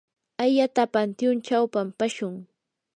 [0.43, 2.33] ayata pantyunchaw pampashun.